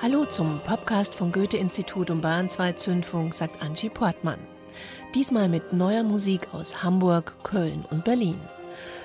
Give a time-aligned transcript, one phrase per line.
[0.00, 4.38] Hallo zum Podcast vom Goethe-Institut und Bayern 2 Zündfunk, sagt Angie Portmann.
[5.12, 8.38] Diesmal mit neuer Musik aus Hamburg, Köln und Berlin.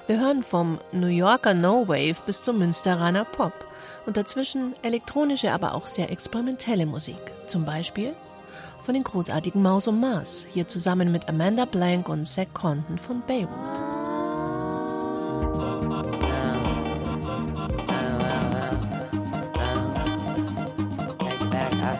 [0.06, 3.54] Wir hören vom New Yorker No Wave bis zum Münsteraner Pop
[4.06, 7.32] und dazwischen elektronische, aber auch sehr experimentelle Musik.
[7.48, 8.14] Zum Beispiel
[8.84, 13.24] von den großartigen Maus und Mars, hier zusammen mit Amanda Blank und Zach Condon von
[13.26, 13.50] Beirut.
[21.84, 21.92] Made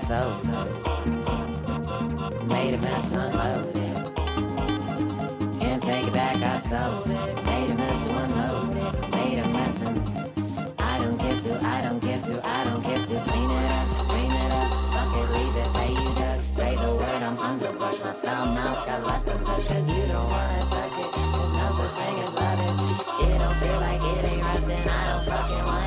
[2.74, 3.76] a mess unloaded.
[5.60, 7.44] Can't take it back, I sold it.
[7.44, 9.10] Made a mess to unload it.
[9.12, 10.00] Made a mess and
[10.80, 13.88] I don't get to, I don't get to, I don't get to clean it up,
[14.08, 14.72] clean it up.
[14.94, 18.00] Fuck it, leave it, lay you just say the word, I'm underbrush.
[18.00, 21.12] My foul mouth got left untouched, cause you don't wanna touch it.
[21.14, 22.74] There's no such thing as love it.
[23.28, 25.83] It don't feel like it ain't rough, then I don't fucking want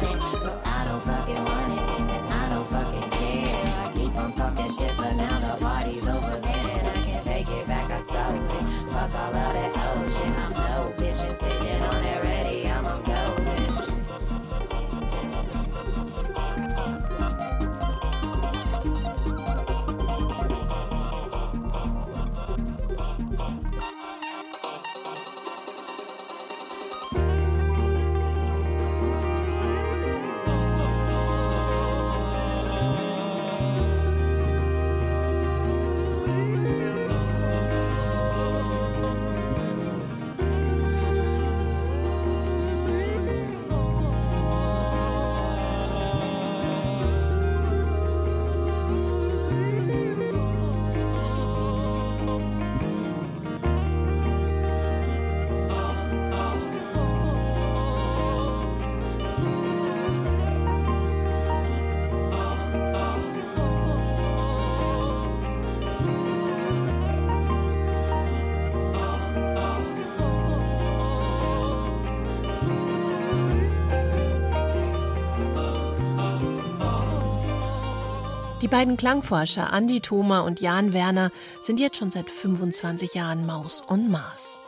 [78.67, 81.31] Die beiden Klangforscher Andi Thoma und Jan Werner
[81.63, 84.61] sind jetzt schon seit 25 Jahren Maus on Mars.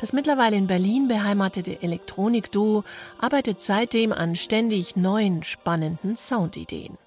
[0.00, 2.82] Das mittlerweile in Berlin beheimatete Elektronikduo
[3.16, 6.98] arbeitet seitdem an ständig neuen, spannenden Soundideen.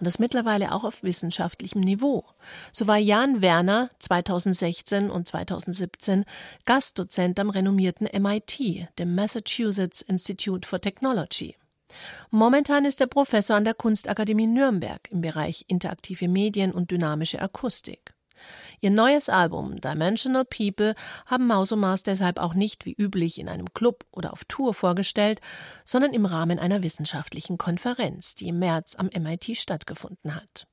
[0.00, 2.24] Und das mittlerweile auch auf wissenschaftlichem Niveau.
[2.72, 6.24] So war Jan Werner 2016 und 2017
[6.64, 11.54] Gastdozent am renommierten MIT, dem Massachusetts Institute for Technology.
[12.30, 18.14] Momentan ist er Professor an der Kunstakademie Nürnberg im Bereich interaktive Medien und dynamische Akustik.
[18.80, 20.94] Ihr neues Album Dimensional People
[21.26, 25.40] haben Mausomas deshalb auch nicht wie üblich in einem Club oder auf Tour vorgestellt,
[25.84, 30.66] sondern im Rahmen einer wissenschaftlichen Konferenz, die im März am MIT stattgefunden hat.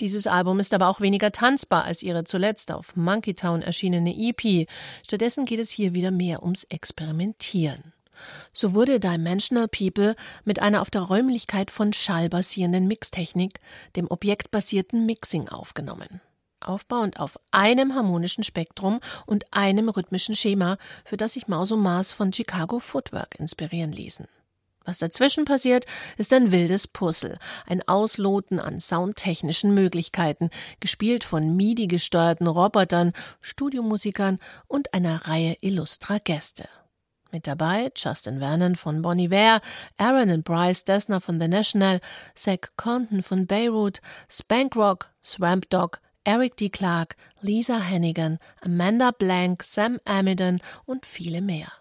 [0.00, 4.66] Dieses Album ist aber auch weniger tanzbar als ihre zuletzt auf Monkeytown erschienene EP.
[5.06, 7.92] Stattdessen geht es hier wieder mehr ums Experimentieren.
[8.52, 13.60] So wurde Dimensional People mit einer auf der Räumlichkeit von Schall basierenden Mixtechnik,
[13.96, 16.20] dem objektbasierten Mixing, aufgenommen.
[16.60, 22.12] Aufbauend auf einem harmonischen Spektrum und einem rhythmischen Schema, für das sich Maus und Mars
[22.12, 24.26] von Chicago Footwork inspirieren ließen.
[24.84, 25.84] Was dazwischen passiert,
[26.16, 30.50] ist ein wildes Puzzle, ein Ausloten an soundtechnischen Möglichkeiten,
[30.80, 34.38] gespielt von MIDI-gesteuerten Robotern, Studiomusikern
[34.68, 36.68] und einer Reihe illustrer Gäste.
[37.32, 39.60] Mit dabei Justin Vernon von Bon Iver,
[39.96, 42.00] Aaron und Bryce Dessner von The National,
[42.34, 46.70] Zach Condon von Beirut, Spankrock, Swamp Dog, Eric D.
[46.70, 51.72] Clark, Lisa Hannigan, Amanda Blank, Sam Amidon und viele mehr.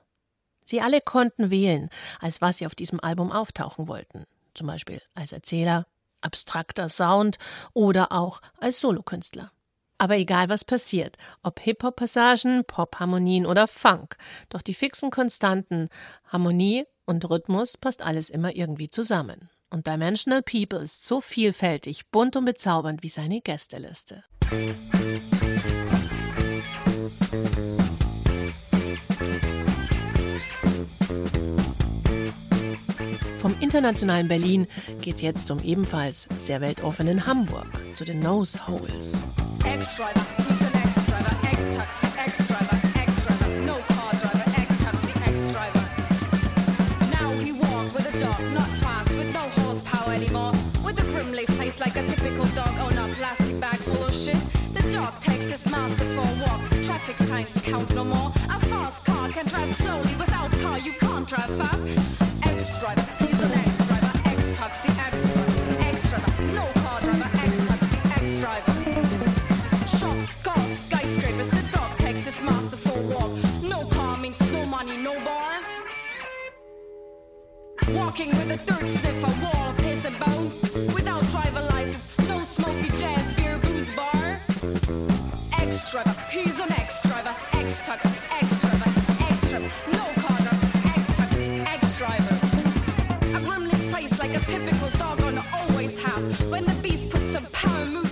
[0.63, 1.89] Sie alle konnten wählen,
[2.19, 4.25] als was sie auf diesem Album auftauchen wollten.
[4.53, 5.88] Zum Beispiel als Erzähler,
[6.21, 7.39] abstrakter Sound
[7.73, 9.51] oder auch als Solokünstler.
[10.01, 14.15] Aber egal was passiert, ob Hip-Hop-Passagen, Pop-Harmonien oder Funk,
[14.47, 15.89] doch die fixen Konstanten
[16.25, 19.50] Harmonie und Rhythmus passt alles immer irgendwie zusammen.
[19.69, 24.24] Und Dimensional People ist so vielfältig, bunt und bezaubernd wie seine Gästeliste.
[33.38, 34.65] Vom internationalen Berlin
[35.01, 39.18] geht's jetzt zum ebenfalls sehr weltoffenen Hamburg, zu den Nose Holes.
[48.53, 48.88] not
[78.50, 79.40] the third sniff of
[79.78, 80.56] piss and bones.
[80.96, 81.24] Without
[81.69, 84.42] license, no smoky jazz, beer, booze bar.
[86.31, 88.01] He's an ex-driver, ex-tux,
[88.42, 88.92] ex-driver,
[89.28, 90.06] ex-driver, no
[90.96, 91.31] ex-tux,
[91.75, 92.36] ex-driver.
[93.38, 96.00] A gremlin face like a typical dog on always.
[96.50, 98.08] When the beast puts some power moves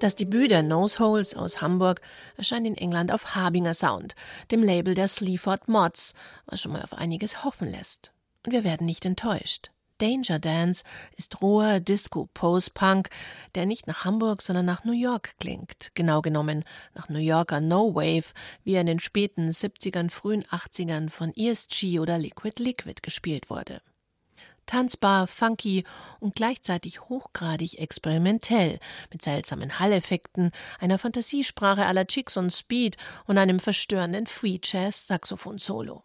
[0.00, 2.00] Das Debüt der Nose Holes aus Hamburg
[2.36, 4.14] erscheint in England auf Harbinger Sound,
[4.52, 6.14] dem Label der Sleaford Mods,
[6.46, 8.12] was schon mal auf einiges hoffen lässt.
[8.46, 9.70] Und wir werden nicht enttäuscht.
[9.98, 10.84] Danger Dance
[11.16, 13.10] ist roher Disco-Post-Punk,
[13.56, 15.90] der nicht nach Hamburg, sondern nach New York klingt.
[15.94, 16.62] Genau genommen
[16.94, 21.98] nach New Yorker No Wave, wie er in den späten 70ern, frühen 80ern von ESG
[21.98, 23.80] oder Liquid Liquid gespielt wurde
[24.68, 25.84] tanzbar, funky
[26.20, 28.78] und gleichzeitig hochgradig experimentell,
[29.10, 36.04] mit seltsamen Halleffekten, einer Fantasiesprache aller Chicks und Speed und einem verstörenden Free Jazz Saxophon-Solo.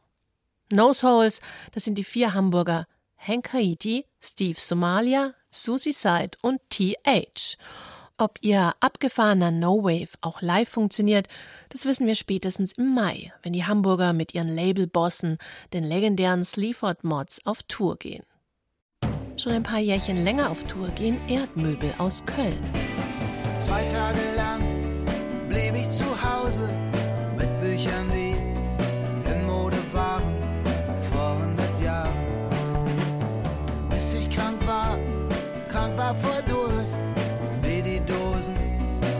[0.72, 1.42] Nose Holes,
[1.74, 2.88] das sind die vier Hamburger
[3.18, 7.58] Hank Haiti, Steve Somalia, Susie Side und TH.
[8.18, 11.28] Ob ihr abgefahrener No Wave auch live funktioniert,
[11.70, 15.38] das wissen wir spätestens im Mai, wenn die Hamburger mit ihren Labelbossen,
[15.74, 18.24] den legendären Sleaford Mods, auf Tour gehen.
[19.36, 22.58] Schon ein paar Jährchen länger auf Tour gehen Erdmöbel aus Köln.
[23.60, 24.62] Zwei Tage lang
[25.50, 26.70] blieb ich zu Hause
[27.36, 28.36] mit Büchern, die
[29.30, 30.36] in Mode waren
[31.12, 32.14] vor 100 Jahren.
[33.90, 35.00] Bis ich krank war,
[35.68, 37.04] krank war vor Durst,
[37.64, 38.56] wie die Dosen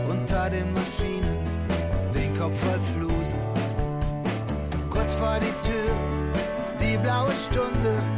[0.08, 1.38] unter den Maschinen,
[2.14, 3.38] den Kopf voll Flusen.
[4.90, 5.90] Kurz vor die Tür,
[6.80, 8.13] die blaue Stunde,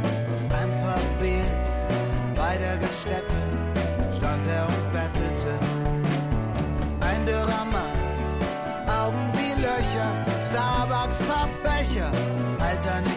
[12.87, 13.16] done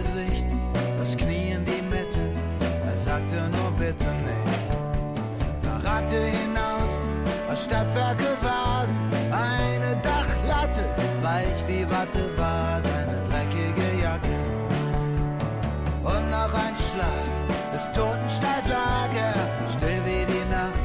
[0.00, 0.46] Gesicht,
[0.98, 2.24] das Knie in die Mitte.
[2.86, 4.68] Er sagte nur bitte nicht.
[5.62, 6.92] Da ragte hinaus
[7.50, 8.96] aus Stadtwerke Wagen,
[9.30, 10.84] eine Dachlatte,
[11.20, 14.36] weich wie Watte war seine dreckige Jacke.
[16.02, 17.26] Und noch ein Schlag
[17.74, 19.34] des Toten steif lag er,
[19.70, 20.80] still wie die Nacht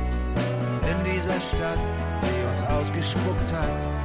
[0.91, 1.83] in dieser Stadt,
[2.21, 4.04] die uns ausgespuckt hat.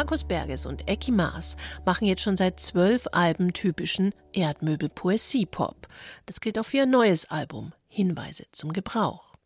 [0.00, 5.88] Markus Berges und Ecki Maas machen jetzt schon seit zwölf Alben typischen Erdmöbel-Poesie-Pop.
[6.24, 9.36] Das gilt auch für ihr neues Album Hinweise zum Gebrauch.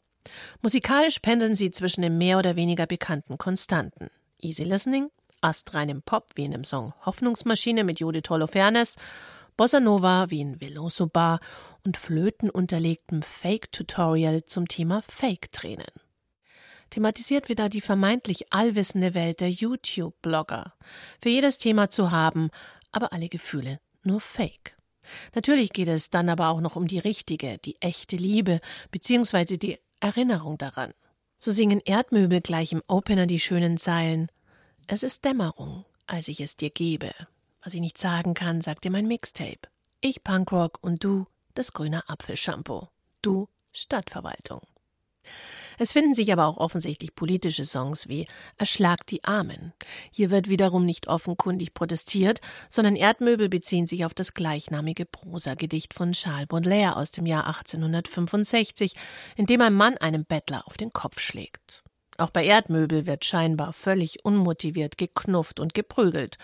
[0.62, 4.10] Musikalisch pendeln sie zwischen den mehr oder weniger bekannten Konstanten.
[4.38, 8.94] Easy Listening, astreinem Pop wie in dem Song Hoffnungsmaschine mit Judith Holofernes,
[9.56, 11.40] Bossa Nova wie in Veloso Bar
[11.84, 16.03] und flötenunterlegtem Fake-Tutorial zum Thema Fake-Tränen.
[16.90, 20.74] Thematisiert wird da die vermeintlich allwissende Welt der YouTube-Blogger.
[21.20, 22.50] Für jedes Thema zu haben,
[22.92, 24.76] aber alle Gefühle nur Fake.
[25.34, 28.60] Natürlich geht es dann aber auch noch um die richtige, die echte Liebe,
[28.90, 30.92] beziehungsweise die Erinnerung daran.
[31.38, 34.28] So singen Erdmöbel gleich im Opener die schönen Zeilen.
[34.86, 37.12] Es ist Dämmerung, als ich es dir gebe.
[37.62, 39.68] Was ich nicht sagen kann, sagt dir mein Mixtape.
[40.00, 42.88] Ich Punkrock und du das grüne Apfelshampoo.
[43.22, 44.60] Du Stadtverwaltung.
[45.78, 48.26] Es finden sich aber auch offensichtlich politische Songs wie
[48.56, 49.72] Erschlag die Armen.
[50.10, 56.12] Hier wird wiederum nicht offenkundig protestiert, sondern Erdmöbel beziehen sich auf das gleichnamige Prosagedicht von
[56.12, 58.94] Charles Baudelaire aus dem Jahr 1865,
[59.36, 61.82] in dem ein Mann einem Bettler auf den Kopf schlägt.
[62.16, 66.36] Auch bei Erdmöbel wird scheinbar völlig unmotiviert geknufft und geprügelt.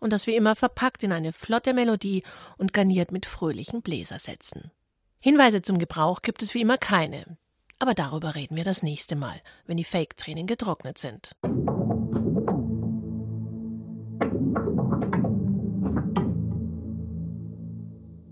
[0.00, 2.24] Und das wie immer verpackt in eine flotte Melodie
[2.58, 4.72] und garniert mit fröhlichen Bläsersätzen.
[5.20, 7.38] Hinweise zum Gebrauch gibt es wie immer keine.
[7.78, 11.32] Aber darüber reden wir das nächste Mal, wenn die Fake-Tränen getrocknet sind.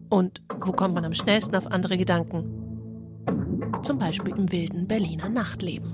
[0.09, 2.63] Und wo kommt man am schnellsten auf andere Gedanken?
[3.83, 5.91] Zum Beispiel im wilden Berliner Nachtleben.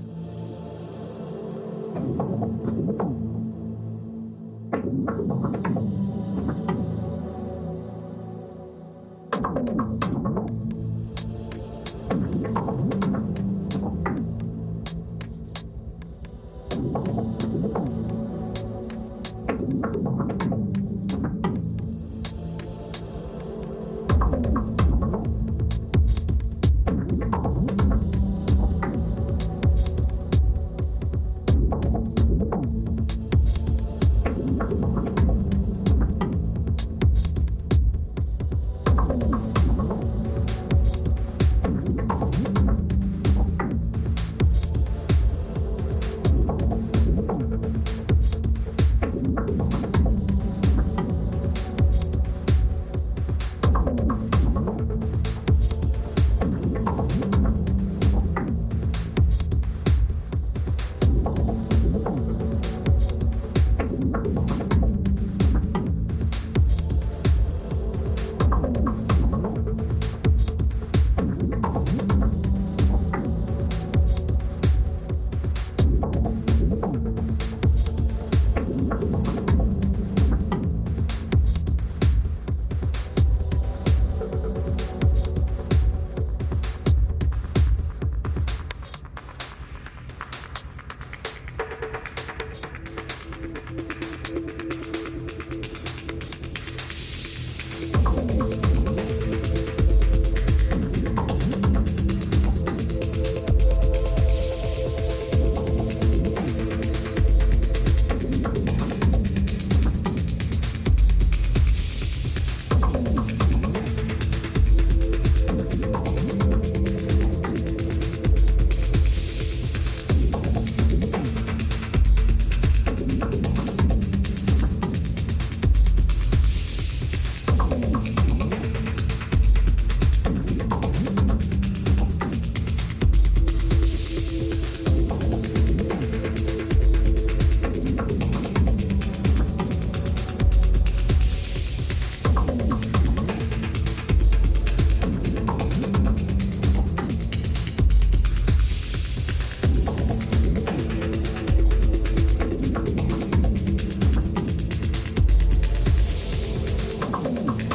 [157.11, 157.68] Thank.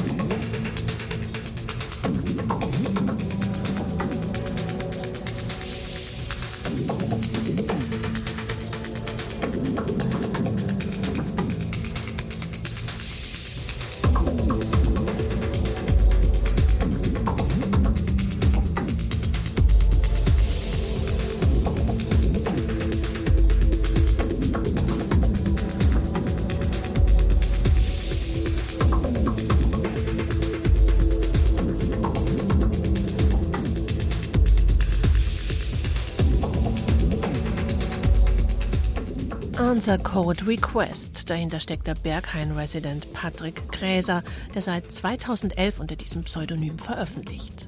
[39.74, 41.28] Answer Code Request.
[41.28, 44.22] Dahinter steckt der Berghain-Resident Patrick Gräser,
[44.54, 47.66] der seit 2011 unter diesem Pseudonym veröffentlicht.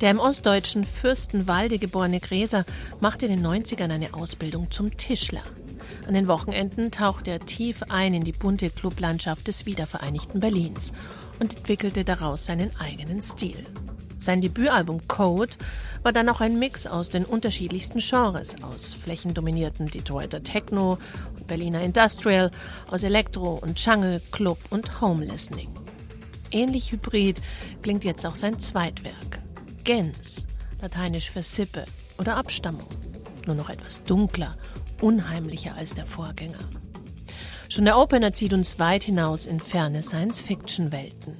[0.00, 2.64] Der im ostdeutschen Fürstenwalde geborene Gräser
[2.98, 5.44] machte in den 90ern eine Ausbildung zum Tischler.
[6.08, 10.92] An den Wochenenden tauchte er tief ein in die bunte Clublandschaft des wiedervereinigten Berlins
[11.38, 13.64] und entwickelte daraus seinen eigenen Stil.
[14.18, 15.56] Sein Debütalbum Code
[16.02, 20.98] war dann auch ein Mix aus den unterschiedlichsten Genres, aus flächendominierten Detroiter Techno
[21.46, 22.50] Berliner Industrial,
[22.90, 25.70] aus Elektro und Jungle, Club und Home Listening.
[26.50, 27.40] Ähnlich hybrid
[27.82, 29.40] klingt jetzt auch sein Zweitwerk.
[29.84, 30.46] Gens,
[30.80, 31.86] lateinisch für Sippe
[32.18, 32.88] oder Abstammung,
[33.46, 34.56] nur noch etwas dunkler,
[35.00, 36.58] unheimlicher als der Vorgänger.
[37.68, 41.36] Schon der Opener zieht uns weit hinaus in ferne Science-Fiction-Welten.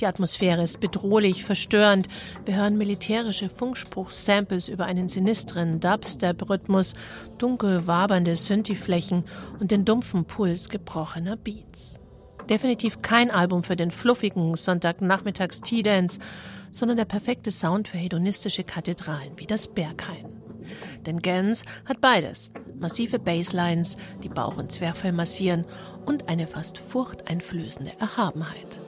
[0.00, 2.08] Die Atmosphäre ist bedrohlich, verstörend.
[2.44, 6.94] Wir hören militärische Funkspruch-Samples über einen sinistren Dubstep-Rhythmus,
[7.38, 9.24] dunkel wabernde Synthi-Flächen
[9.60, 12.00] und den dumpfen Puls gebrochener Beats.
[12.48, 16.18] Definitiv kein Album für den fluffigen Sonntagnachmittags-Tea-Dance,
[16.70, 20.26] sondern der perfekte Sound für hedonistische Kathedralen wie das Berghain.
[21.06, 22.50] Denn Gens hat beides.
[22.78, 25.64] Massive Basslines, die Bauch und Zwerchfell massieren
[26.06, 28.80] und eine fast furchteinflößende Erhabenheit.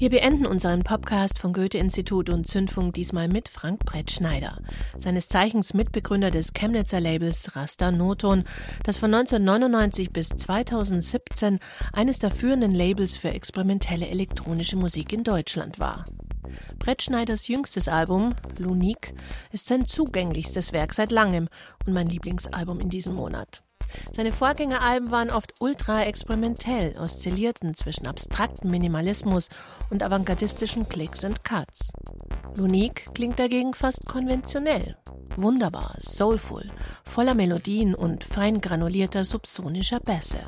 [0.00, 4.56] Wir beenden unseren Podcast von Goethe-Institut und Zündfunk diesmal mit Frank Brettschneider,
[4.98, 8.44] seines Zeichens Mitbegründer des Chemnitzer Labels Rasta Noton,
[8.82, 11.58] das von 1999 bis 2017
[11.92, 16.06] eines der führenden Labels für experimentelle elektronische Musik in Deutschland war.
[16.78, 19.12] Brettschneiders jüngstes Album, Lunique,
[19.52, 21.50] ist sein zugänglichstes Werk seit langem
[21.84, 23.62] und mein Lieblingsalbum in diesem Monat.
[24.12, 29.48] Seine Vorgängeralben waren oft ultra experimentell, oszillierten zwischen abstraktem Minimalismus
[29.90, 31.92] und avantgardistischen Clicks and Cuts.
[32.56, 34.96] Lunique klingt dagegen fast konventionell.
[35.36, 36.70] Wunderbar, soulful,
[37.04, 40.40] voller Melodien und fein granulierter subsonischer Bässe.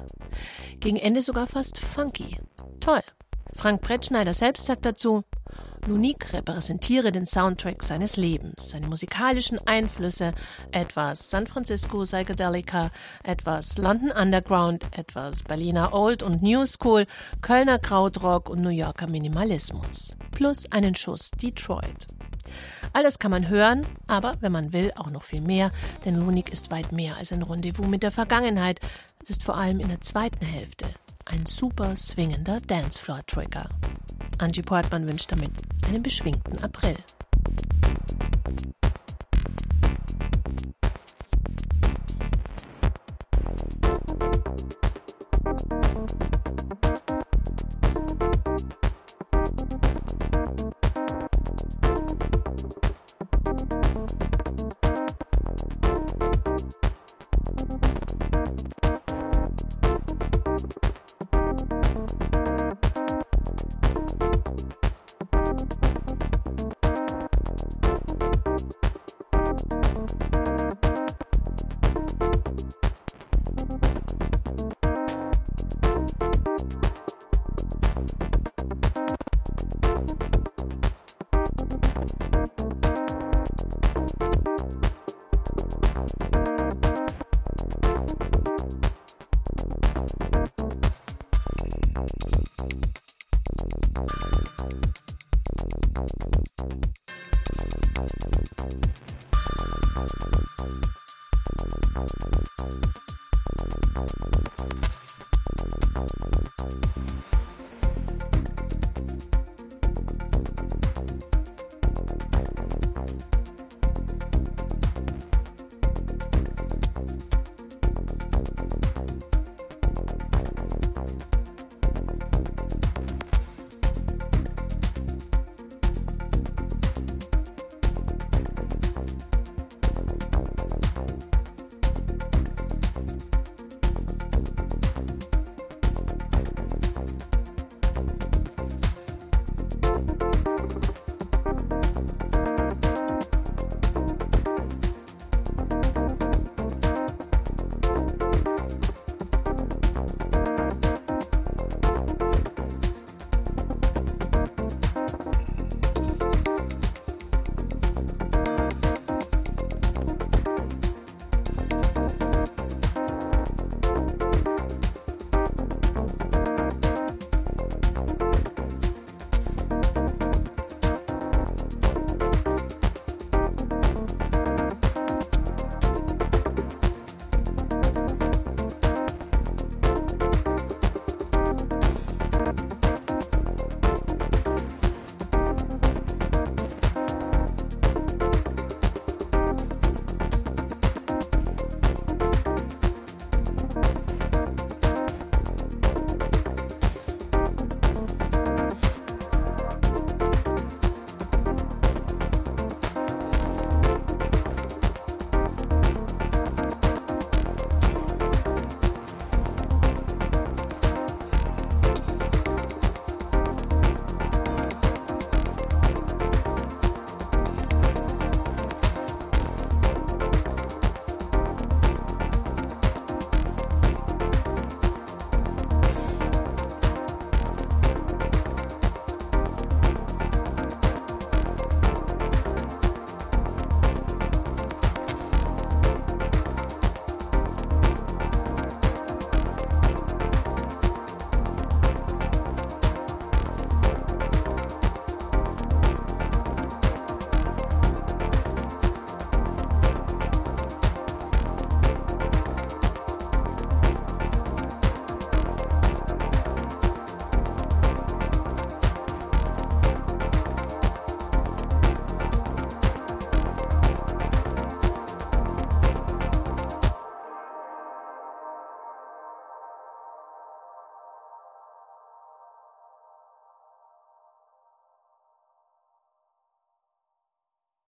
[0.81, 2.39] Gegen Ende sogar fast funky.
[2.81, 3.03] Toll.
[3.55, 5.25] Frank Brettschneider selbst sagt dazu,
[5.87, 10.33] Lunique repräsentiere den Soundtrack seines Lebens, seine musikalischen Einflüsse,
[10.71, 12.91] etwas San Francisco Psychedelica,
[13.25, 17.07] etwas London Underground, etwas Berliner Old und New School,
[17.41, 20.17] Kölner Krautrock und New Yorker Minimalismus.
[20.31, 22.07] Plus einen Schuss Detroit.
[22.93, 25.73] Alles kann man hören, aber wenn man will, auch noch viel mehr,
[26.05, 28.81] denn Lunik ist weit mehr als ein Rendezvous mit der Vergangenheit.
[29.21, 30.87] Es ist vor allem in der zweiten Hälfte
[31.27, 33.69] ein super swingender Dancefloor-Trigger.
[34.39, 35.53] Angie Portmann wünscht damit
[35.87, 36.97] einen beschwingten April.